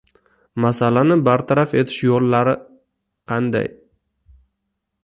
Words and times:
Masalani 0.63 1.17
bartaraf 1.27 1.75
etish 1.83 1.99
yo'llarti 2.09 2.57
qanday? 3.35 3.71